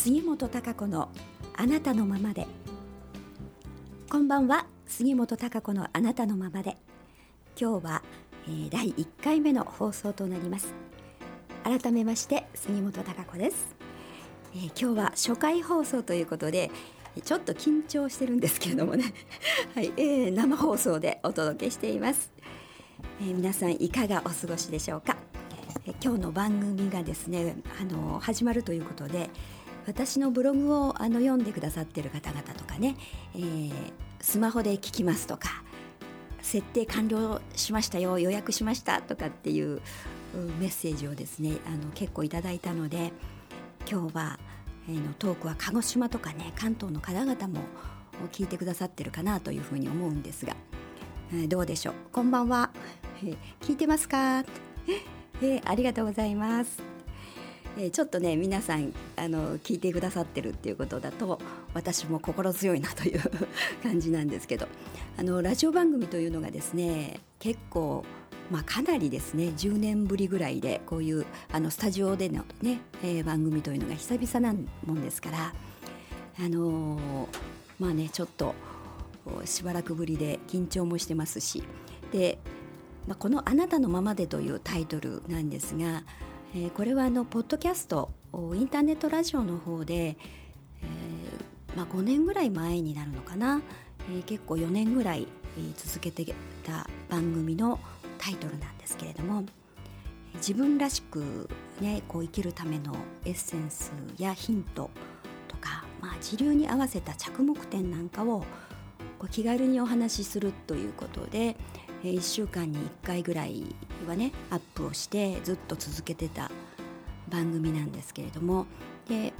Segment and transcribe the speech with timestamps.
[0.00, 1.08] 杉本孝子の
[1.56, 2.46] あなたのままで。
[4.08, 4.66] こんばんは。
[4.86, 6.76] 杉本孝子のあなたのままで。
[7.60, 8.02] 今日は、
[8.46, 10.72] えー、第1回目の放送となります。
[11.64, 13.74] 改めまして杉本孝子です、
[14.54, 16.70] えー、今日は初回放送ということで
[17.24, 19.12] ちょっと緊張してるんですけれどもね。
[19.74, 22.30] はい、えー、生放送でお届けしています、
[23.20, 25.16] えー、皆さんいかがお過ごしでしょうか、
[25.86, 29.28] えー、今日の番組がですねあの始まるということで
[29.88, 32.94] 私のブログをあの読んでくださってる方々とかね、
[33.34, 33.72] えー、
[34.20, 35.64] スマホで聞きますとか
[36.42, 39.80] 設定完了しましたよ予約しましたとかっていう
[40.60, 43.12] メッセージをですねあの結構いただいたので
[43.90, 44.38] 今日は、
[44.90, 47.60] えー、のトークは鹿児島とかね関東の方々も
[48.30, 50.54] 聞いてくださってるかなというふうに思うんですが、
[51.32, 51.94] えー、どうでしょう？
[52.12, 52.70] こんばんは、
[53.22, 56.97] えー、聞いてますか、えー、ありがとうございます。
[57.76, 61.38] えちょっとね皆さんあの聞いてくださってるっていうことだと
[61.74, 63.20] 私も心強いなという
[63.82, 64.66] 感じなんですけど
[65.16, 68.04] あのラジオ番組というのがですね結構
[68.50, 75.52] まあ、かなりですね10年ぶりぐらいでこういうあのスタジオでのね、えー、番組というのが久々なもんですから
[76.38, 77.26] あのー、
[77.78, 78.54] まあねちょっと
[79.44, 81.62] しばらくぶりで緊張もしてますし
[82.12, 82.38] で、
[83.06, 86.04] まあ、この「あなたのままで」というタイトルなんですが
[86.54, 93.60] えー、これはあのポッドキャストインターネットラジオの方で、えー、まあ、5年ぐらい前になるのかな、
[94.10, 95.26] えー、結構4年ぐらい
[95.76, 96.24] 続けて
[96.64, 97.78] た番組の
[98.18, 99.44] タイトルなんですけれども
[100.36, 101.48] 自分らしく、
[101.80, 104.90] ね、こう生きるためのエッセンスやヒント
[105.48, 108.44] とか、まあ、時流に合わせた着目点なんかを
[109.18, 111.56] こう気軽にお話しするということで、
[112.02, 113.74] 1週間に1回ぐらい
[114.06, 116.50] はねアップをしてずっと続けてた
[117.28, 118.66] 番組なんですけれども
[119.08, 119.32] で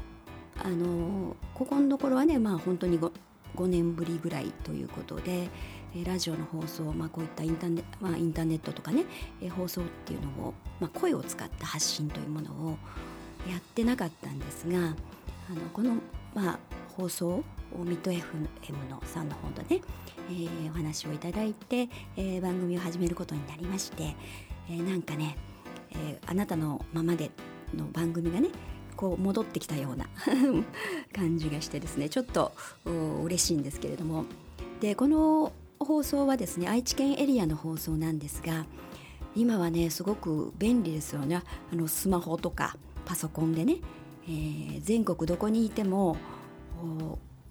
[0.62, 3.12] あのここのところはねまあ本当に 5,
[3.56, 5.48] 5年ぶりぐらいということで
[6.04, 9.04] ラジオの放送、まあ、こういったインターネ,、まあ、インターネットとかね
[9.56, 12.78] 放送っていうのを、まあ、声を使った発信というものを
[13.50, 14.80] やってなかったんですがあ
[15.54, 15.94] のこの、
[16.34, 16.58] まあ、
[16.96, 17.42] 放送
[17.76, 19.82] ミッド FM のさんの方でね、
[20.30, 24.14] えー、お話をいただいて、えー、番組を始めることになりまして、
[24.70, 25.36] えー、なんかね、
[25.90, 27.30] えあなたのままで
[27.74, 28.48] の番組がね
[28.96, 30.06] こう戻ってきたような
[31.14, 32.52] 感じがしてですねちょっと
[33.24, 34.24] 嬉しいんですけれども。
[34.80, 38.66] でこの放送はですね愛知県エリアの放送なんですが
[39.34, 41.42] 今はねすごく便利ですよね。
[41.72, 43.76] あのスマホとかパソコンでね、
[44.24, 46.16] えー、全国どこにいても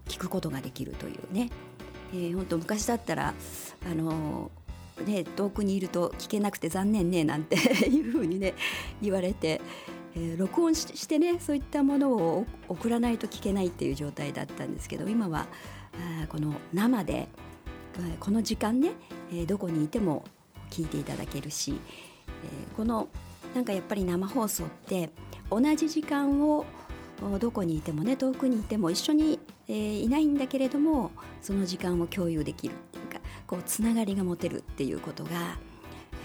[0.07, 1.49] 聞くことができるというね、
[2.13, 3.33] えー、本当昔だったら
[3.89, 4.51] あの
[5.05, 8.55] ね、遠くにいると聞けなくて残念ねなんていうふうにね
[8.99, 9.61] 言われて、
[10.15, 15.45] えー、録音してねそういったものを送らないと聞けないっていう状態だったんですけど今は
[16.23, 17.27] あこの生で
[18.19, 18.91] この時間ね、
[19.31, 20.23] えー、どこにいても
[20.69, 21.79] 聞いていただけるし、
[22.27, 23.07] えー、この
[23.53, 25.09] なんかやっぱり生放送って
[25.49, 26.65] 同じ時間を
[27.39, 31.11] どこにいてもね遠くにいても一緒に、えー、いないんだけれども
[31.41, 35.57] その時間を共有できるっていうかこうつながりが持てるっていうことが、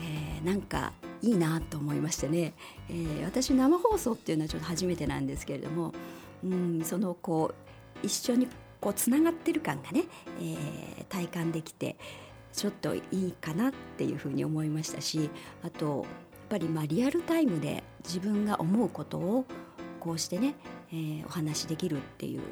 [0.03, 0.93] えー、なんか
[1.23, 2.55] いいなと思いましてね、
[2.89, 5.93] えー、私生放送っていうのはちょっと初めてなんですけれども
[6.45, 7.53] うんそのこ
[8.03, 8.49] う一緒に
[8.81, 10.05] こうつながってる感がね、
[10.41, 11.97] えー、体感できて
[12.53, 15.31] ちょっといいかなっていうふうに思いましたし
[15.63, 16.05] あとやっ
[16.49, 19.47] ぱりまあリアルタイムで自分が思うことを
[20.01, 20.55] こうしてね、
[20.91, 22.43] えー、お話しできるっていう、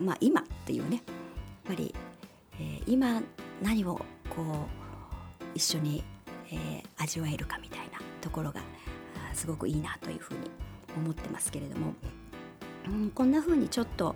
[0.00, 1.04] まあ、今っていうねやっ
[1.68, 1.94] ぱり、
[2.54, 3.22] えー、今
[3.62, 6.02] 何をこう一緒に、
[6.50, 8.62] えー、味わえるかみたいなところが
[9.34, 10.40] すごくいいなというふうに
[10.96, 11.94] 思ってますけれども、
[12.88, 14.14] うん、こんなふうにちょっと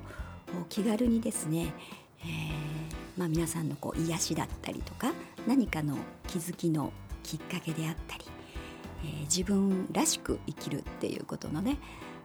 [0.69, 1.73] 気軽にですね、
[2.20, 5.12] えーまあ、皆さんのこう癒しだったりとか
[5.47, 6.93] 何かの気づきの
[7.23, 8.25] きっかけであったり、
[9.05, 11.79] えー、自分らしく生きるっていうことのね、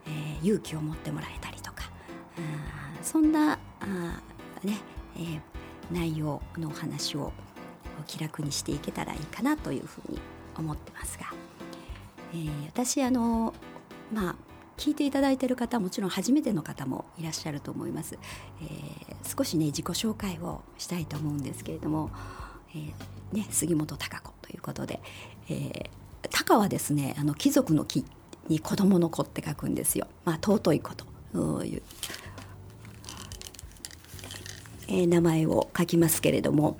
[0.06, 1.90] えー、勇気を持ってもらえたりとか
[2.36, 3.86] あそんなあ、
[4.64, 4.78] ね
[5.16, 5.40] えー、
[5.92, 7.32] 内容のお話を
[8.06, 10.18] 気楽にしていけたらいいかなというふうに
[10.56, 11.26] 思ってますが、
[12.32, 13.54] えー、私あの
[14.12, 14.36] まあ
[14.76, 18.18] 聞いていただいている方もちろん初めての方もいらっしゃると思います、
[18.62, 22.10] えー、少しね自己紹介をしたいと思うんですけれども、
[22.74, 25.00] えー、ね、杉本孝子ということで、
[25.50, 28.04] えー、はですねあの貴族の木
[28.48, 30.08] に子供の子って書くんですよ。
[30.24, 31.82] まあ、尊い子という、
[34.90, 36.76] え、名前を書きますけれども。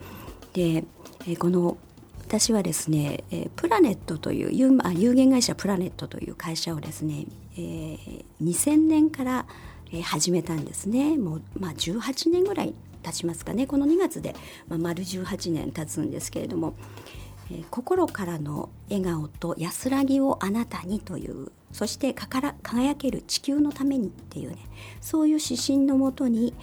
[0.53, 0.85] で、
[1.27, 1.79] え、この
[2.27, 7.27] 私はですね、え、プラネットという有あ有限会社プラネットという会社をですね、
[7.57, 9.47] えー、2000年から、
[10.05, 11.17] 始めたんですね。
[11.19, 13.67] もう、まあ、18年ぐらい経ちますかね。
[13.67, 14.35] この2月で、
[14.69, 16.75] まあ、丸18年経つんですけれども
[17.51, 24.59] 「えー、心からの笑顔と安らぎをあなたに」というそしてかから輝ける地球のためにっていうね
[25.01, 26.55] そういう指針のもとに、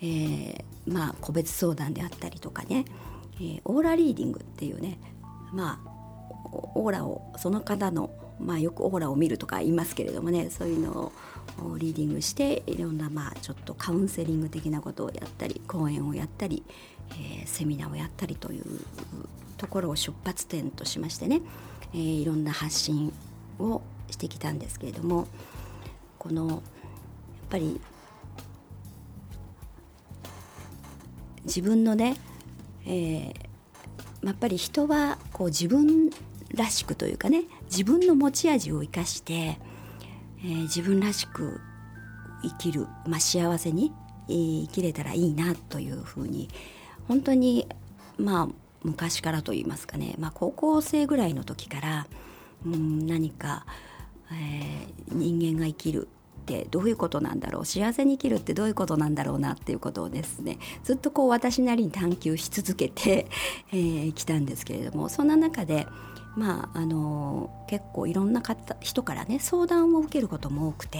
[0.00, 2.84] えー、まあ個別相談であったりとかね、
[3.36, 4.98] えー、オーラリーディングっていうね
[5.52, 5.88] まあ
[6.74, 11.12] オーラをその方のまあよくオーラを見るとか言いますけれどもねそういうの
[11.62, 16.62] をリーディングしていろんなまあちょっとカウンセリング的なことをやったり講演をやったり、
[17.10, 18.64] えー、セミナーをやったりという
[19.56, 21.40] ところを出発点としましてね、
[21.92, 23.12] えー、いろんな発信
[23.58, 25.26] をしてきたんですけれども
[26.18, 26.58] このやっ
[27.50, 27.80] ぱり
[31.48, 32.16] 自分のね、
[32.86, 36.10] えー、やっぱり人はこう自分
[36.54, 41.60] らしくというかね自分の持ち味を生かして、えー、自分らしく
[42.42, 43.92] 生きる、まあ、幸せに、
[44.28, 46.48] 生きれたらいいなというふうに
[47.08, 47.66] 本当に
[48.16, 48.48] まあ
[48.84, 52.06] 昔からと言いますかね、まあ、高校生ぐらいの時から、
[52.64, 53.64] うん、何か
[54.32, 56.08] えー、人間が生きる
[56.56, 65.86] ってどういうことなんだろう幸せに生きるってどういうことなんだろうなっていうことをですねずっとこう私なりに探求し続けてき、えー、来たんですけれどもそんな中で
[66.36, 70.98] まああの結構いろんな方人からね相談を受けることも多くて、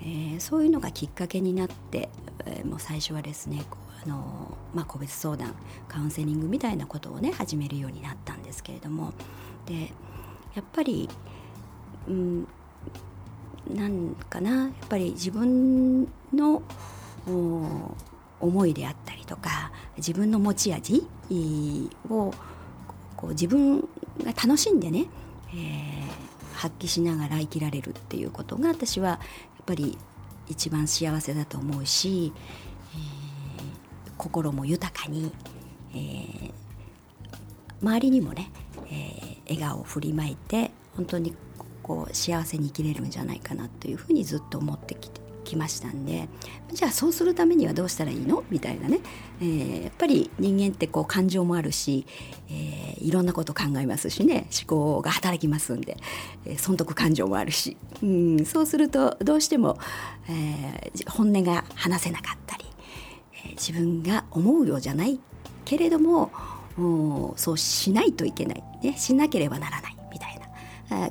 [0.00, 2.08] えー、そういうのがきっかけになって、
[2.46, 3.62] えー、もう最初はですね
[4.04, 5.54] あの、まあ、個別相談
[5.88, 9.12] カウンセリングみたいなことをね始めるようになったんですけれども
[9.66, 9.92] で
[10.54, 11.08] やっぱり
[12.08, 12.48] うん、
[13.74, 16.62] なんかなやっぱり自分の
[18.40, 21.06] 思いであったりとか自分の持ち味
[22.08, 22.32] を
[23.16, 23.86] こう自分が
[24.26, 25.06] 楽しんでね、
[25.50, 29.16] えー、発揮しながら生きられるっていうことが私はや
[29.62, 29.96] っぱり
[30.48, 32.32] 一番幸せだと思うし、
[32.96, 35.32] えー、心も豊かに、
[35.94, 36.52] えー、
[37.80, 38.50] 周りにもね、
[38.90, 41.34] え笑顔を振りまいて本当に
[41.82, 46.28] こう幸せに生きれるんじゃないかなというふうにずっと思ってきてきましたんで
[46.72, 48.44] じゃあそうするためにはどうしたらいいの？
[48.48, 49.00] みたいなね、
[49.40, 52.06] えー、やっぱり人間ってこう感情もあるし、
[52.48, 54.46] えー、いろんなこと考えますしね。
[54.56, 55.96] 思考が働きますんで、
[56.46, 59.78] えー、損得感情もあるし、うん、そうするとどうしても、
[60.28, 62.64] えー、本音が話せなかったり、
[63.44, 65.18] えー、自分が思うようじゃない
[65.64, 66.30] けれども
[67.36, 69.81] そうしないといけない、ね、しなければならない。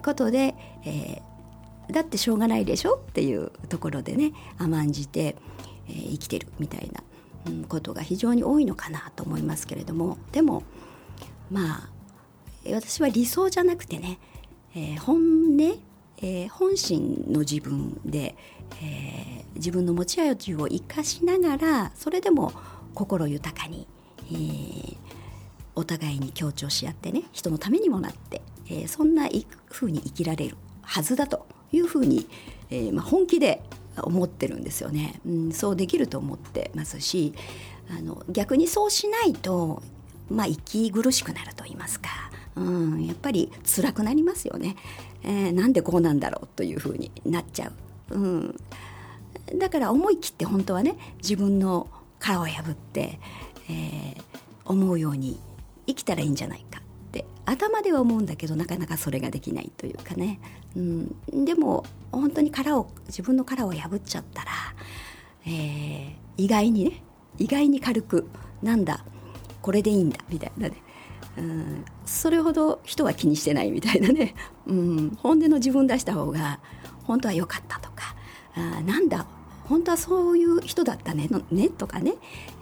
[0.03, 0.55] ことで、
[0.85, 5.35] えー、だってしょうがないでしょっていうところでね甘んじて、
[5.87, 7.03] えー、生きてるみたいな、
[7.47, 10.63] うん、ことが非常に多いのかなと思いますけれどもでも
[11.49, 11.89] まあ
[12.69, 14.19] 私は理想じゃなくてね、
[14.75, 15.79] えー、本音、
[16.17, 18.35] えー、本心の自分で、
[18.81, 22.53] えー、自分の持ち味を生かしながらそれでも
[22.93, 23.87] 心豊かに、
[24.31, 24.97] えー、
[25.75, 28.41] お互いに強調し合ってね人のためにもなって、
[28.71, 29.27] えー、そんな
[29.65, 32.27] ふうに生きられるはずだというふうに、
[32.69, 33.61] えー、まあ、本気で
[34.01, 37.33] 思ってるんですよね、うん、そうできると思ってますし
[37.89, 39.83] あの逆にそうしないと、
[40.29, 42.09] まあ、息苦しくなると言いますか、
[42.55, 44.77] うん、やっぱり辛くなりますよね、
[45.23, 47.71] えー、なんでこうなんだろうというふうになっちゃ
[48.09, 48.55] う、うん、
[49.57, 53.19] だから思い切って本当はね自分の殻を破って、
[53.69, 54.23] えー、
[54.65, 55.37] 思うように
[55.87, 56.81] 生きたらいいんじゃないか。
[57.11, 60.39] って頭では思うんだけどなかなかそれができないというかね、
[60.75, 64.51] うん、でも本当に殻を自分の殻を破っちゃったら、
[65.45, 67.03] えー、意外にね
[67.37, 68.27] 意外に軽く
[68.63, 69.03] なんだ
[69.61, 70.75] これでいいんだみたいなね、
[71.37, 74.33] うん、それほど人は気にしてないみたいなね、
[74.65, 76.59] うん、本音の自分出した方が
[77.03, 78.15] 本当は良かったとか
[78.55, 79.25] あなんだ
[79.65, 82.15] 本当はそういう人だったねのねとかね、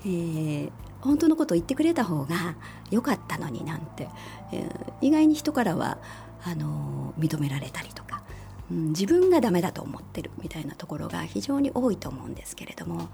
[0.05, 2.55] えー、本当のことを言ってくれた方が
[2.91, 4.09] 良かったのになんて、
[4.51, 5.97] えー、意外に人からは
[6.43, 8.23] あの認められたりとか、
[8.71, 13.09] うん、自分がダメだと思ってるみたいなところが非常に多いと思うんですけれども、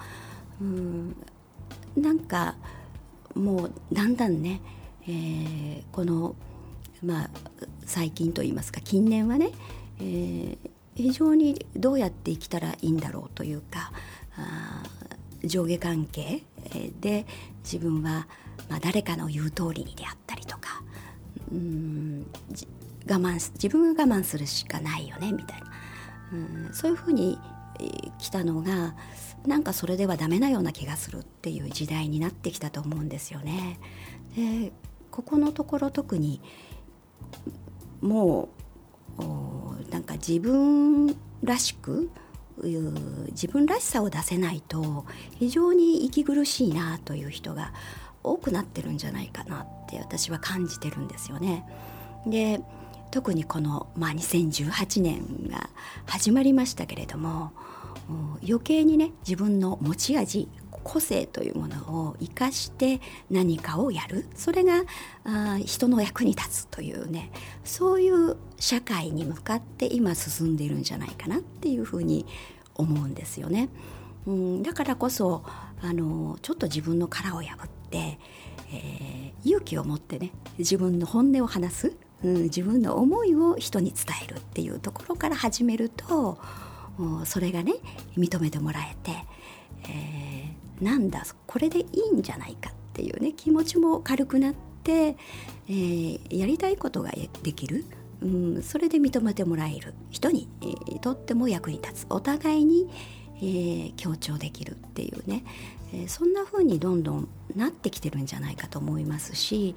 [0.62, 1.16] うん、
[1.96, 2.56] なんか
[3.36, 4.62] もうだんだんね、
[5.08, 6.36] えー、この、
[7.04, 7.30] まあ、
[7.86, 9.52] 最近といいますか近年はね、
[10.00, 10.58] えー、
[10.96, 13.92] 非常にどうやって生きたらいいんだろうというか
[14.38, 14.84] あ
[15.44, 16.44] 上下関係
[17.00, 17.26] で
[17.64, 18.28] 自分は
[18.70, 20.84] まあ誰かの言う通りにであったりとか
[21.52, 22.26] うん
[23.08, 25.68] 我慢自分が我慢するしかないよねみたいな
[26.34, 27.38] うんそういうふうに
[28.20, 28.96] 来たのが
[29.46, 33.80] なんかそれではダメなような気がするっていう時代になってきたと思うんですよね。
[34.36, 34.72] で
[35.12, 36.42] ここのところ特に
[38.02, 38.50] も
[39.18, 42.10] うなんか自分らしく
[42.64, 45.06] 自分らしさを出せないと
[45.38, 47.74] 非常に息苦しいなという人が
[48.24, 51.66] 多くなってるんじゃないかなって私は感じてるんですよね。
[52.26, 52.62] で
[53.12, 55.70] 特にこの、まあ、2018年が
[56.06, 57.54] 始まりましたけれども
[58.44, 60.50] 余計にね自分の持ち味
[60.86, 63.02] 個性というものを生かして
[63.32, 64.28] 何かをやる。
[64.36, 64.84] それが
[65.24, 67.32] あ人の役に立つというね。
[67.64, 72.28] そういう社会に向かって今進んでいるんじゃないかなっていうふうに
[72.76, 73.70] 思うんですよね。
[74.28, 75.44] うん、だからこそ
[75.82, 78.20] あのちょっと自分の殻を破って、
[78.72, 86.38] えー、勇気を持ってね自分の本音を話す、うん、自分の思いを人に伝えるっていうところから始めると
[87.26, 87.74] それがね
[88.18, 89.12] 認めてもらえて、
[89.90, 94.54] え、なんだこれでいいんじゃないかっていうね気持ちも軽くなっ
[94.84, 95.18] て、
[95.68, 97.12] えー、やりたいことが
[97.44, 97.86] できる、
[98.22, 99.94] うん、それで認めてもらえる。
[100.10, 102.08] 人に、えー、とっても役に立つ。
[102.10, 102.90] お互いに、
[103.38, 105.44] えー、強調できるっていうね、
[105.94, 109.76] えそんな風にどんどんなってきてるんじゃないかと思いますし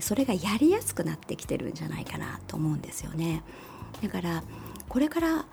[0.00, 3.42] それがやりやすくなってきてるんじゃないかなと思うんですよね。
[4.02, 4.42] だから
[4.88, 5.46] これから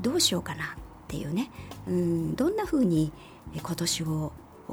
[0.00, 0.66] どうしようかなっ
[1.08, 1.50] ていうね。
[1.86, 3.12] うんどんな風に
[3.56, 4.32] 今年を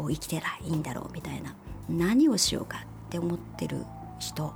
[0.09, 1.53] 生きてらいいんだろうみたいな。
[1.89, 3.85] 何をしようかって思ってる
[4.19, 4.53] 人。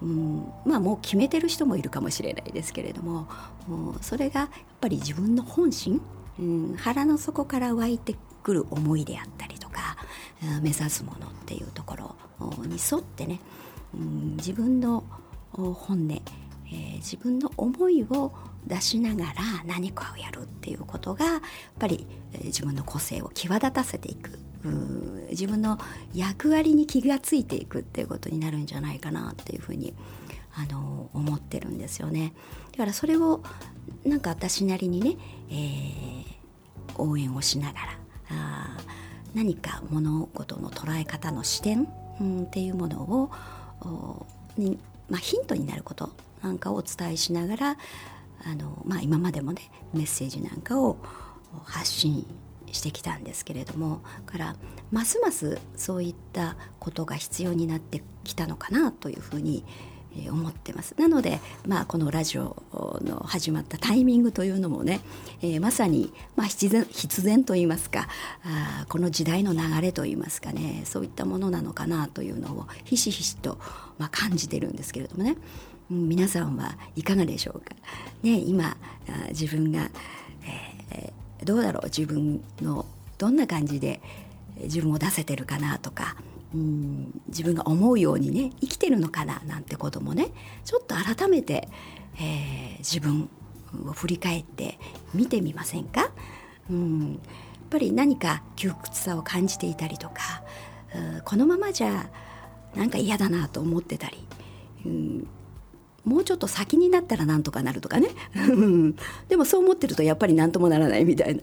[0.00, 3.28] うんまあもう決めてる人もいるかもしれないですけれども。
[3.66, 6.00] もうそれがやっぱり自分の本心、
[6.38, 9.96] うん、腹の底から湧いてくる思いであったりとか。
[10.62, 12.14] 目指すものっていうところ。
[12.66, 13.40] に沿ってね、
[13.94, 15.04] うん、自分の
[15.52, 16.22] 本音、
[16.66, 18.32] えー、自分の思いを
[18.66, 19.34] 出しながら
[19.66, 21.40] 何かをやるっていうことがやっ
[21.78, 22.06] ぱり
[22.44, 24.38] 自分の個性を際立たせていく。
[25.30, 25.78] 自分の
[26.14, 29.94] 役割に気がついていくっていうことになるんじゃないかなっていうふうに
[30.54, 32.32] あの思ってるんですよね。
[32.72, 33.42] だからそれを
[34.04, 35.16] なんか私なりにね、
[35.50, 37.98] えー、応援をしながら
[38.30, 38.76] あ
[39.34, 41.88] 何か物事の捉え方の視点、
[42.20, 43.30] うん、っていうもの
[43.82, 46.10] をに、まあ、ヒントになること
[46.42, 47.76] なんかをお伝えしながら
[48.44, 50.96] あの、まあ、今までもねメッセージなんかを
[51.64, 52.26] 発信
[52.72, 54.56] してきたんですけれどもから
[54.90, 59.64] ますますそういったことが必要になってきたのかなというふうに
[60.30, 60.94] 思ってます。
[60.98, 62.64] なので、まあ、このラジオ
[63.02, 65.00] の始まったタイミングというのもね、
[65.42, 68.08] えー、まさに、まあ、必然必然といいますか
[68.42, 73.58] あこの時代の流れといいますかねそういったものなのかなというのをひしひしと、
[73.98, 75.36] まあ、感じてるんですけれどもね、
[75.90, 77.74] うん、皆さんはいかがでしょうか、
[78.22, 78.76] ね、今
[79.28, 79.90] 自分が、
[80.42, 80.77] えー、
[81.48, 82.84] どうだろう自分の
[83.16, 84.02] どんな感じで
[84.60, 86.14] 自分を出せてるかなとか
[86.54, 90.28] うん自分が思うようにね生きてるのかななんてこともね
[90.66, 91.68] ちょっと改めて、
[92.20, 93.30] えー、自分
[93.86, 94.78] を振り返って
[95.14, 96.10] 見てみませんか、
[96.70, 97.20] うん、やっ
[97.70, 100.42] ぱり何か窮屈さを感じていたりとか
[101.24, 102.10] このままじゃ
[102.74, 104.18] なんか嫌だなと思ってたり、
[104.84, 105.28] うん、
[106.08, 108.08] もうちょっと先になったらなんとかなるとかね。
[109.28, 111.42] でもそう思ってるとやっぱり何ともならないみたいな、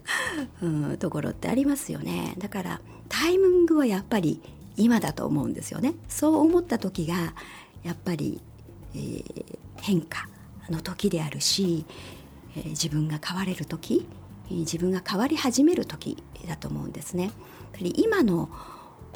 [0.61, 2.35] うん、ところってありますよね。
[2.37, 4.41] だからタイミングはやっぱり
[4.75, 5.93] 今だと思うんですよね。
[6.07, 7.33] そう思った時が
[7.83, 8.41] やっぱり、
[8.93, 9.23] えー、
[9.77, 10.27] 変化
[10.69, 11.85] の時であるし、
[12.55, 14.07] えー、自分が変われる時
[14.49, 17.31] 自分が変わり始める時だと思うんですね。
[17.95, 18.49] 今の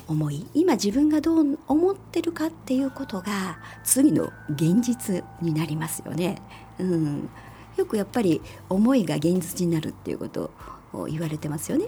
[0.10, 6.42] 思い今自分がどう思ってるかっていうことが次の現実になりますよね。
[6.80, 7.30] うん、
[7.78, 10.52] よくやっぱり思いが現実になるっていうこと
[10.94, 11.86] を言われてますよね。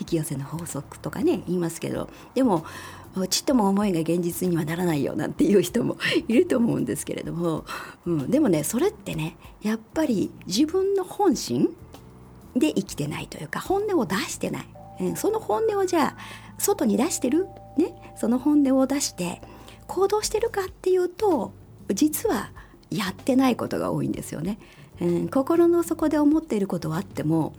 [0.00, 2.08] 引き寄せの法則とかね言いますけど。
[2.34, 2.64] でも
[3.30, 5.96] ちっとも思いが現実にはならないよなんていう人も
[6.28, 7.64] いると思うんですけれども、
[8.06, 11.74] うん、でもねそれってねやっぱり自分の本心
[12.54, 14.68] で生きてないというか本音を出してない、
[15.00, 16.16] うん、その本音をじゃあ
[16.58, 17.46] 外に出してる、
[17.76, 19.40] ね、その本音を出して
[19.86, 21.52] 行動してるかっていうと
[21.92, 22.50] 実は
[22.90, 24.58] やってないことが多いんですよね。
[25.00, 27.54] うん、心の底で思っていることはあっても、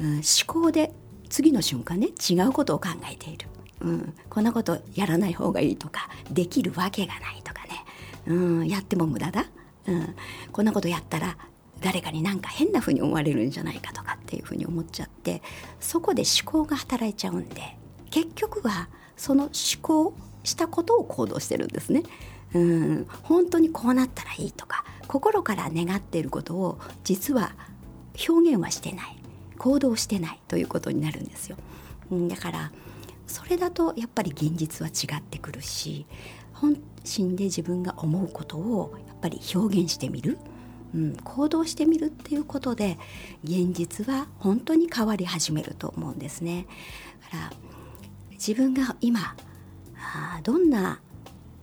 [0.00, 0.92] うん、思考で
[1.28, 3.46] 次の瞬間ね違うことを考えている。
[3.80, 7.84] うん、こんなことやらない方がいいとかできるわけがないとかね、
[8.26, 9.46] うん、やっても無駄だ、
[9.86, 10.14] うん、
[10.52, 11.38] こんなことやったら
[11.80, 15.42] 誰かになんか変な風に思われるんじゃないかとかっていう風に思っちゃって
[15.80, 17.78] そこで思考が働いちゃうんで
[18.10, 19.52] 結局はその思
[19.82, 20.14] 考
[20.44, 22.02] したことを行動してるんですね。
[22.54, 27.52] うん、本当にこうなったらいいとか心から願っていることを実は
[28.28, 29.16] 表現はしてない
[29.56, 31.56] 行動してないということになるんですよ。
[32.10, 32.72] うん、だから
[33.26, 36.06] それだとやっぱり現実は違ってくるし
[36.54, 40.38] 本心で自分が思うことをやっぱり表現してみる、
[40.94, 42.98] うん、行動してみるっていうことで
[43.44, 46.66] 現実は本当に変わり始めると思うんですね。
[47.30, 47.69] だから
[48.46, 49.36] 自分が今
[49.98, 51.00] あどんな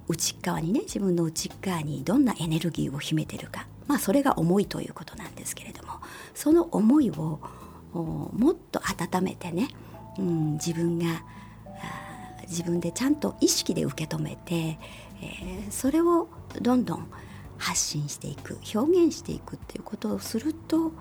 [0.08, 3.68] 内側にね自分の内側にどんなエネルギーを秘めてるか。
[3.88, 5.94] まあそれが思いということなんですけれども
[6.36, 7.40] その思いを
[7.94, 9.70] もっと温めてね、
[10.20, 11.24] うん、自分が
[12.48, 16.28] 自分でちゃんと意識で受け止めて、えー、それを
[16.62, 17.08] どんどん
[17.58, 20.92] 発信していく表現していくっていうことをすると、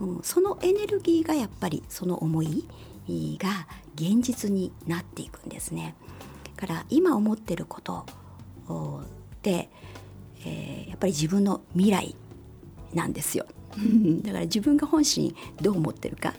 [0.00, 2.66] うん、そのエネルギーがやっぱりその思い
[3.08, 5.94] が現実になっていくんですね。
[6.56, 8.06] から今思ってること
[9.42, 9.68] で、
[10.44, 12.14] えー、やっぱり自分の未来
[12.94, 13.46] なんですよ。
[14.22, 16.34] だから自分が本心どう思ってるか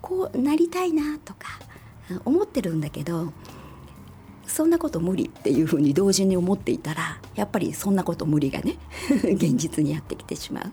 [0.00, 1.60] こうなりたいなとか
[2.24, 3.32] 思ってるんだけど
[4.46, 8.78] そんなこと無理っていうふうに同時に思っていたらやっぱりそんなこと無理がね
[9.22, 10.70] 現実にやってきてしまうう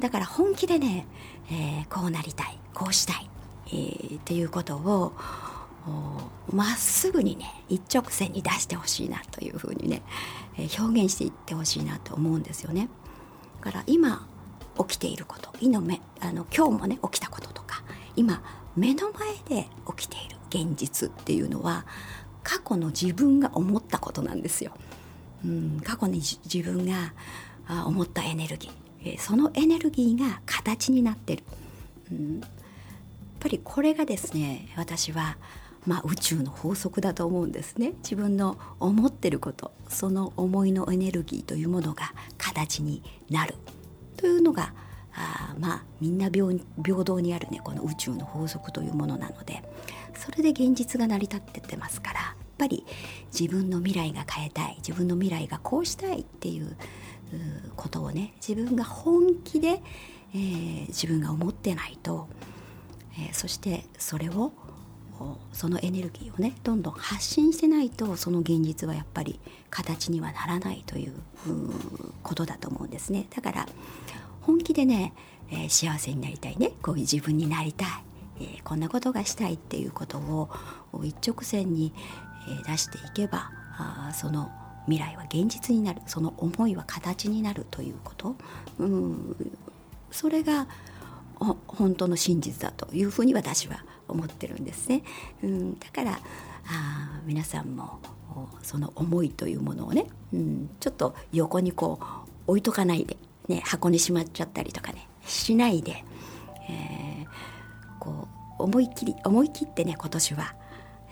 [0.00, 1.06] だから本気でね、
[1.50, 3.30] えー、こうなりたいこうしたい、
[3.68, 5.12] えー、っていうことを
[6.52, 10.02] まっすぐにね一直線に出してほしいなというふうにね、
[10.56, 12.88] えー、表現していってほしいなと思うんですよね。
[13.60, 14.26] だから今
[14.78, 17.82] 起きていること今めあの今日もね起きたこととか
[18.14, 18.42] 今
[18.76, 21.84] 目の前で起きている現実っていうのは
[22.44, 24.72] 過去の自分が思ったことなんですよ。
[25.44, 27.12] うん、過去に自分が
[27.86, 28.87] 思ったエネルギー
[29.18, 31.44] そのエネルギーが形になってる、
[32.10, 32.50] うん、やっ
[33.40, 35.36] ぱりこれがですね私は
[35.86, 37.94] まあ、宇宙の法則だと思うんですね。
[38.02, 43.54] 自分の思ってることその思いのエネルギーというものが形になる。
[44.18, 44.74] というのが
[45.14, 49.62] あまあみんな平等にあるねこの宇宙の法則というものなので
[50.14, 52.84] それで現実が成り立ってってますからやっぱり
[53.32, 56.76] 自分の未来が変えたい自分の未来がこうしたいっていう
[57.76, 59.82] ことをね自分が本気で、
[60.34, 62.28] えー、自分が思ってないと、
[63.14, 64.52] えー、そしてそれを
[65.52, 71.12] そのエネルギーをねどんどん発信してないとその現実はやっぱり形にはならないという
[72.22, 73.26] ことだと思うんですね。
[73.34, 73.66] だから
[74.42, 75.12] 本気でね、
[75.50, 76.72] えー、幸せになりたいね。
[76.82, 77.88] こういう自分になりたい、
[78.40, 80.48] えー、こんなことがしたいっていうことを
[81.02, 81.92] 一直線に、
[82.48, 84.50] えー、出していけばあその
[84.88, 86.00] 未来は現実になる。
[86.06, 88.36] その思いは形になるということ、
[88.78, 89.52] うん、
[90.10, 90.66] それが
[91.68, 95.02] 本当の真実だというふうに私は思ってるんですね。
[95.42, 96.18] うん、だから
[96.66, 98.00] あ皆さんも
[98.62, 106.04] その思いというものをね、うん、ちょっと横にこう置いとかないで、ね、箱にしまっちゃったりとかねしないで、
[106.68, 107.26] えー、
[107.98, 110.54] こう思い切り思い切ってね今年は、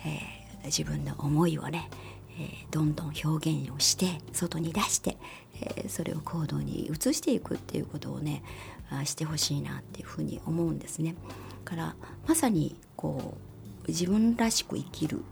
[0.04, 1.88] えー、自分の思いをね、
[2.38, 5.16] え、どんどん表現をして外に出して、
[5.60, 8.42] え、それを行動に移していくっていうことをね
[9.04, 11.14] してほしいなっていうふうに思うんですね。
[11.64, 11.96] から
[12.26, 13.34] まさにこ
[13.84, 15.22] う自分らしく生きる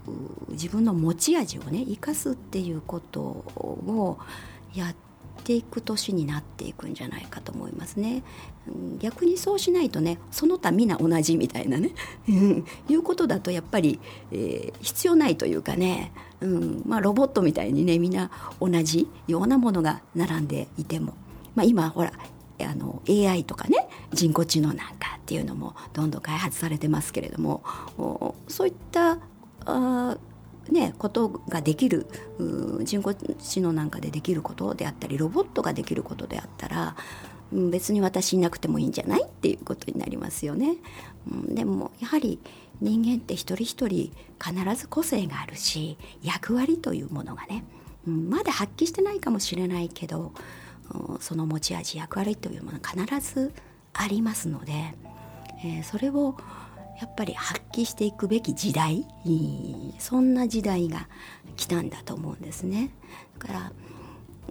[0.49, 4.17] 自分の持ち味をね生かすっていうことを
[4.73, 4.95] やっ
[5.43, 8.23] ていく年になっていくんじゃないかと思いますね。
[8.99, 11.91] 逆にそうしないとねその他皆同じみたいなね。
[12.89, 13.99] いうことだとやっぱり、
[14.31, 21.13] えー、必要ないというかね、うんまあ、ロボットみたいにねみんな同じようなものが並んでいても、
[21.53, 22.11] まあ、今ほら
[22.61, 27.63] あの AI とかね人工知能なんかっていうのもどんどん開発されてますけれども
[28.47, 29.19] そういった
[29.65, 30.17] あ
[30.71, 32.07] ね、ことができる
[32.83, 36.95] 人工知能なんかでできることであったりロボットができることであったら
[37.51, 40.77] 別に私いなくてもいいんじゃないっていうことになりますよね。
[41.47, 42.39] でもやはり
[42.81, 44.11] 人間って一人一人
[44.43, 47.63] 必ず個性があるし役割というものがね
[48.05, 50.33] まだ発揮してないかもしれないけど
[51.19, 53.53] その持ち味役割というものが必ず
[53.93, 54.93] ありますので、
[55.63, 56.35] えー、それを
[56.99, 59.05] やっぱり発揮していくべき時代
[59.99, 61.07] そんな時代が
[61.57, 62.91] 来たんだと思うんですね。
[63.39, 63.71] だから、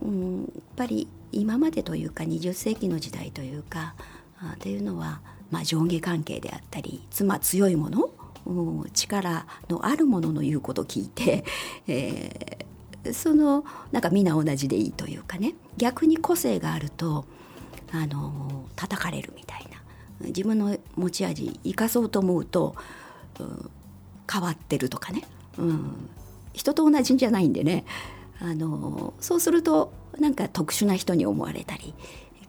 [0.03, 3.95] うん、やっぱり今までというか20世紀の時代というか
[4.41, 8.11] あっていうのは、まあ、上下関係であったり妻強いもの
[8.93, 11.45] 力のあるものの言うことを聞いて、
[11.89, 12.67] え
[13.13, 17.27] そのなんか皆同じでいいというかね逆に個性があると
[17.93, 19.64] あの叩かれるみたい
[20.29, 22.75] 自分の持ち味生かそうと思うと、
[23.41, 23.71] うん、
[24.31, 25.23] 変わってるとかね、
[25.59, 26.09] うん、
[26.53, 27.85] 人と同じじゃないんでね。
[28.41, 31.95] あのそうするとなんか特殊な人に思われたり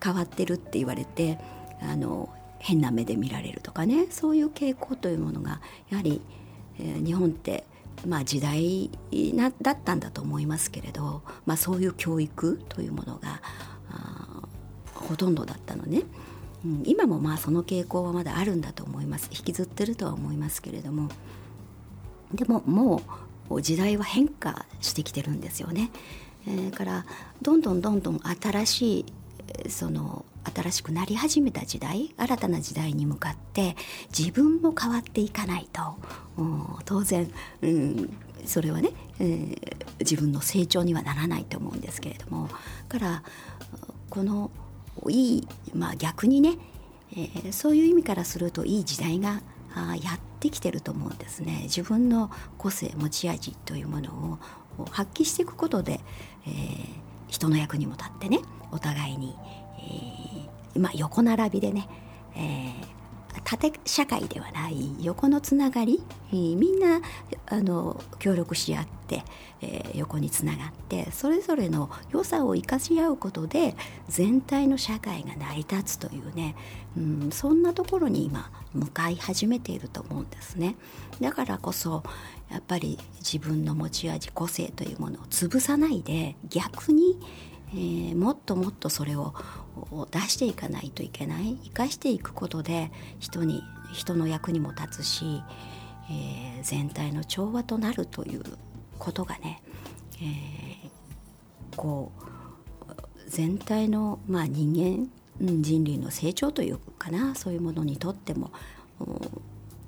[0.03, 1.37] 変わってるって言われて
[1.79, 4.07] あの変な目で見られるとかね。
[4.09, 6.21] そういう傾向というものがやはり、
[6.79, 7.65] えー、日本って
[8.05, 8.89] まあ、時代
[9.33, 13.41] なだったんだと思いますけれど、まあ、そういう教育というものが
[14.93, 16.03] ほとんどだったのね。
[16.65, 19.29] うん、今もまあその傾向はまだあるんだと思います。
[19.31, 21.09] 引きずってるとは思いますけれども。
[22.33, 23.01] でもも
[23.49, 25.91] う時代は変化してきてるんですよね。
[26.47, 27.05] えー、から
[27.41, 33.75] どんどんどんどん新しいその新しくなり始めた時代新たな時代に向かって
[34.17, 35.81] 自分も変わっていかないと。
[36.85, 42.49] 当然、うん、それはね、えー、自分の成長にはならないと思うんですけれども。
[42.89, 43.23] から
[44.09, 44.49] この
[45.09, 46.57] いい、まあ、逆にね、
[47.11, 49.41] えー、そういう意味からするといい時代が
[49.73, 51.61] あやってきてると思うんですね。
[51.63, 54.39] 自分の個性持ち味というもの
[54.79, 55.99] を発揮していくことで、
[56.47, 56.87] えー、
[57.27, 58.39] 人の役にも立ってね
[58.71, 59.35] お互いに、
[60.75, 61.87] えー、まあ、横並びでね、
[62.35, 62.94] えー
[63.45, 66.99] 縦社会ではない横のつながり、みんな
[67.45, 69.23] あの協力し合って、
[69.61, 73.75] えー、横につながってそれぞれの良さを生かし合うことで
[74.09, 76.55] 全体の社会が成り立つというね、
[76.97, 80.75] うん、そんなところに今向かい始めていると思うんですね。
[81.21, 82.03] だからこそ
[82.49, 87.19] やっぱり自分の持ち味個性というものを潰さないで逆に、
[87.75, 89.33] えー、もっともっとそれを
[90.09, 91.57] 出していかないといけない。
[91.65, 95.43] 生かしていくことで人に人の役にも立つし、
[96.09, 98.43] えー、全体の調和となるという
[98.97, 99.61] ことがね、
[100.21, 102.25] えー、こう
[103.27, 105.09] 全体の、まあ、人間
[105.39, 108.51] 人類の成長というかなそういうものにとっても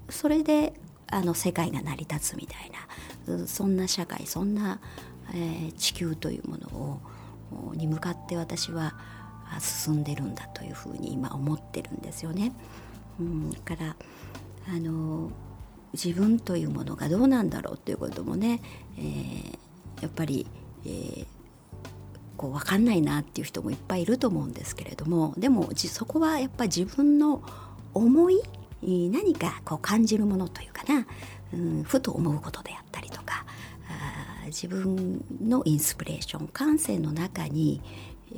[0.10, 0.74] それで
[1.08, 2.72] あの世界が成り立つみたい
[3.28, 4.82] なそんな社会そんな、
[5.34, 7.00] えー、地球というものを
[7.76, 8.96] に向かって私は
[9.60, 12.54] 進んでるんだというふうに今思ってるんですよね。
[13.20, 13.96] うん、だから
[14.70, 15.32] あの
[15.94, 18.62] 自分というものがどうなんだろうということもね、
[18.98, 19.58] えー、
[20.02, 20.46] やっぱり、
[20.86, 21.26] えー、
[22.36, 27.42] こう分かんないなっていう人もいっぱいいると思うんですけれどもでもそこはやっぱり自分の
[27.94, 28.42] 思い
[28.84, 31.08] 何かこう感じるものというかな、
[31.54, 33.27] うん、ふと思うことであったりとか
[34.48, 37.82] 自分のインスピレーション感性の中に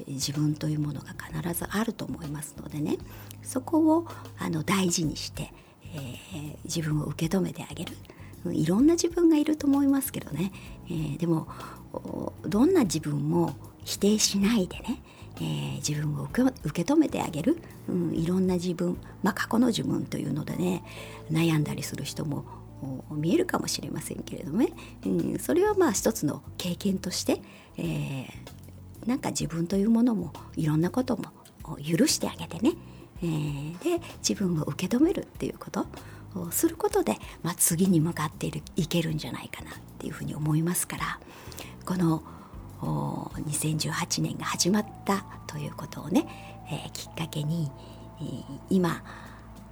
[0.07, 2.97] 自分というものが必ずあると思いますのでね。
[3.41, 5.51] そこをあの大事にして、
[5.93, 7.93] えー、自分を受け止めてあげる。
[8.45, 10.51] いろんな自分がいると思いますけどね、
[10.87, 11.47] えー、でも
[12.45, 15.01] どんな自分も否定しないでね、
[15.37, 20.83] えー、自分を受け止めてあげる、うん、いろんな自分、まあ、過去の自分というのでね
[21.31, 22.45] 悩んだりする人も
[23.11, 24.69] 見えるかもしれませんけれどもね、
[25.05, 27.41] うん、それはまあ一つの経験として、
[27.77, 28.27] えー、
[29.07, 31.31] なんか自分というものもいろんなことも
[31.77, 32.73] 許してあげてね、
[33.21, 35.85] えー、で自分を受け止めるっていうこと
[36.35, 41.19] をすることで、まあ、次に向かっているいけるんじゃないかなっていうふうに思いますから。
[41.89, 42.21] この
[42.81, 47.71] 2018年が始まったということをね、えー、きっかけに、
[48.69, 49.03] 今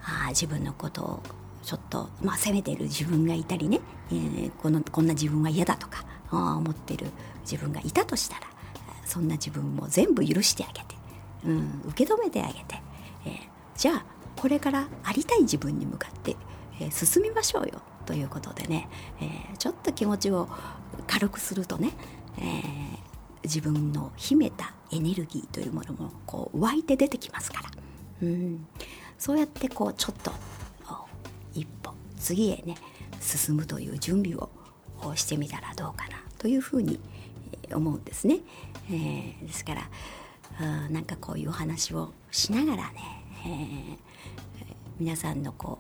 [0.01, 1.23] あ自分のことを
[1.67, 7.07] ちょっと、まあ、責めてる自分がいたりね、えー、このこんな自分は嫌だとか思ってる
[7.41, 8.43] 自分がいたとしたら
[9.03, 10.95] そんな自分も全部許してあげて、
[11.45, 12.81] うん、受け止めてあげて、
[13.25, 13.39] えー、
[13.75, 14.05] じゃあ
[14.37, 16.37] これからありたい自分に向かって、
[16.79, 18.87] えー、進みましょうよということでね、
[19.19, 20.47] えー、ちょっと気持ちを
[21.05, 21.91] 軽くするとね、
[22.37, 22.97] えー、
[23.43, 27.69] 自分の秘めたエネルギーというものもこう湧いて出てきますから、
[28.21, 28.65] うん、
[29.17, 30.31] そうやってこうちょっと
[31.53, 32.75] 一歩次へね
[33.19, 34.49] 進むという準備を
[35.15, 36.99] してみたらどうかなというふうに
[37.73, 38.39] 思うんですね。
[38.89, 39.89] えー、ですから
[40.59, 43.97] あなんかこういうお話をしながらね、えー、
[44.99, 45.79] 皆さんのこ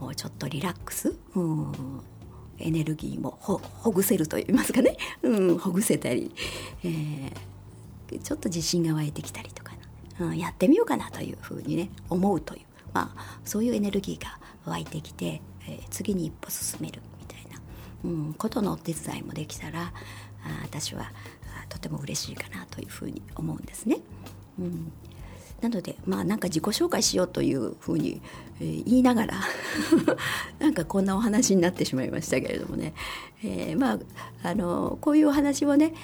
[0.00, 2.00] うちょっとリラックス、うん、
[2.58, 6.34] エネルギーもほほぐせるといいますかね、うん、ほぐせたり、
[6.84, 9.72] えー、ちょっと自信が湧いてきたりとか、
[10.20, 17.60] うん、やってみようかなというふうにね思うという、まあ、そういうエネルギーが湧いてきて、えー、次に一歩進めるみたいな、
[18.04, 19.92] うん、ことのお手伝いもできたら
[20.62, 21.12] 私は
[21.68, 23.98] とても嬉しいかなというふうに思うんですね。
[24.58, 24.92] うん
[25.60, 28.22] なのでまあなんか自己紹介しようというふうに、
[28.60, 29.34] えー、言いながら
[30.60, 32.94] なんかこんなお話になってしまいましたけれどもね、
[33.42, 33.98] えー、まあ
[34.48, 35.94] あのこういうお話をね、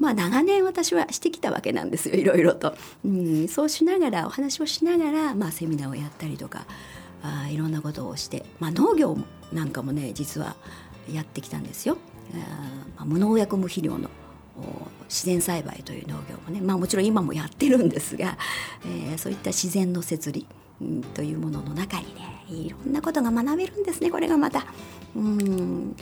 [0.00, 3.48] まあ長年私はしてきたわけなんですよいろいろと、うん。
[3.48, 6.66] そうしながらお話をしながら、まあ、セミナーをやったりとか
[7.22, 9.16] あいろんなことをして、まあ、農業
[9.52, 10.56] なんかもね実は
[11.12, 11.98] やってきたんですよ。
[12.96, 14.08] あ無農薬無肥料の
[15.08, 18.38] 自然栽培という農業もね、まあ、もちろん今もやってるんですが、
[18.84, 20.46] えー、そういった自然の摂理、
[21.14, 24.66] というものの中にねいろんなことが学べるんですねこれがまた。
[25.16, 25.96] うん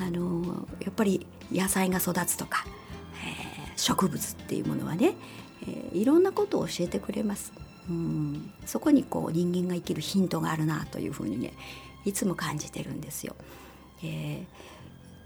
[0.00, 2.64] あのやっぱり野菜が育つとか、
[3.24, 5.14] えー、植物っていうものはね、
[5.62, 7.52] えー、いろんなことを教えてくれます。
[7.88, 11.52] うんそこにこう人間が生きるヒントがあるなというふうにね
[12.04, 13.34] いつも感じてるんですよ。
[14.02, 14.44] え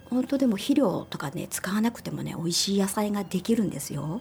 [0.07, 4.21] ー、本当でも肥料とかね使わなくてもね美味しい野菜ができるんですよ。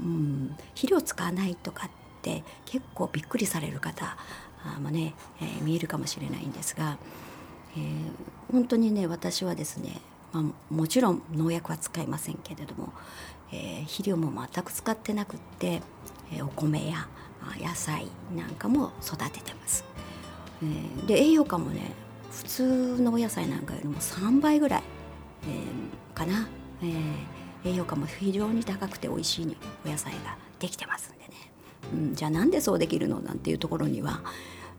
[0.00, 1.90] うん、肥料使わないとかっ
[2.22, 4.16] て結構びっくりされる方
[4.80, 6.98] もね、えー、見えるかもしれないんですが、
[7.76, 10.00] えー、本当にね私はですね、
[10.32, 12.92] まあ、もちろん農薬は使いませんけれども、
[13.52, 15.82] えー、肥料も全く使ってなくって、
[16.32, 17.08] えお米や
[17.56, 18.06] 野菜
[18.36, 19.84] なんかも育ててます。
[20.62, 21.92] えー、で栄養価もね
[22.30, 24.82] 普通のお野菜なんかよりも3倍ぐらい、
[25.44, 26.48] えー、かな、
[26.82, 29.56] えー、栄養価も非常に高くて美味しい
[29.86, 31.34] お野菜ができてますんでね、
[31.92, 34.20] うん、じゃあなんでそうできるのなんていうところには、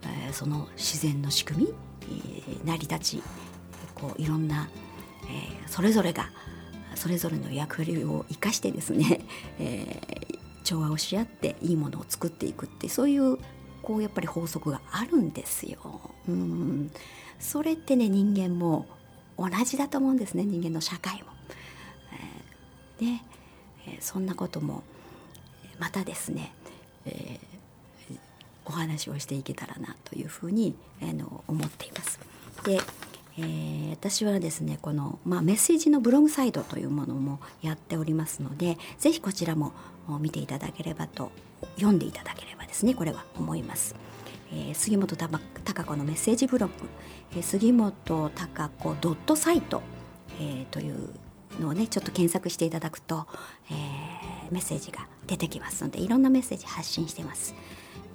[0.03, 3.23] えー、その自然の仕組み、えー、成り立ち
[3.95, 4.69] こういろんな、
[5.25, 6.29] えー、それぞれが
[6.95, 9.21] それぞれの役割を生かしてですね、
[9.59, 10.28] えー、
[10.63, 13.37] 調和をし合っていいものを作っていくってそういう
[13.81, 16.01] こうやっぱり法則があるんですよ。
[16.27, 16.91] うん
[17.39, 18.85] それってね人間も
[19.37, 21.29] 同じだと思うんですね人間の社会も。
[22.99, 23.21] えー、で、
[23.87, 24.83] えー、そんなことも
[25.79, 26.53] またですね、
[27.05, 28.17] えー、
[28.65, 32.19] お話をしていけたらなというふうにあの思っています。
[32.65, 32.79] で
[33.41, 39.71] えー、私はですねこの、まあ、メッセージのブログサイトというものもやっておりますので是非こちらも
[40.17, 41.31] 見ていただければと
[41.75, 43.95] 読んでいただければですねこれは思います。
[44.51, 46.73] えー、杉本孝子のメッセージブログ、
[47.33, 47.93] えー、杉本
[48.29, 49.83] 孝子ドットサイト、
[50.39, 51.09] えー、という
[51.59, 53.27] のをねちょっと検索していただくと、
[53.69, 57.53] えー、メッセージが出てきますのでいろんなメッセージ発信してます。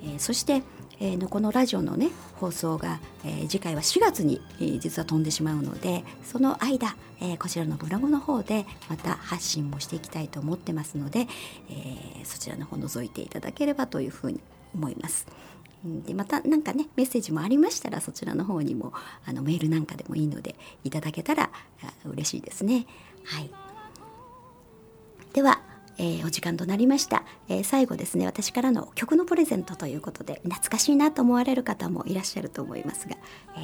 [0.02, 0.62] えー、そして、
[1.00, 11.26] えー、のこのラジオのね放送が、えー、次回は4月に、えー、実は飛んでしまうのでその間、えー、こちらのブログの方でまた発信もしていきたいと思ってますので、
[11.70, 14.40] えー、そちらの方覗いていただければというふうに
[14.74, 15.26] 思います。
[16.06, 18.94] でまた何かねメッセージもありましたらそちらの方にも
[19.26, 21.50] あのメールなんかでもいいのでいただけたら
[22.06, 22.86] 嬉しいですね。
[23.24, 23.50] はい、
[25.34, 25.60] では
[25.98, 33.16] えー、お時間となりました、えー、最後ですね私からの曲のプレゼントということで懐かしいなと思われる方もいらっしゃると思いますが、
[33.56, 33.60] えー、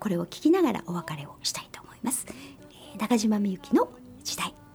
[0.00, 3.88] これを聞きながらお別れをしたいと思います、え中島みゆきの
[4.24, 4.65] 時代。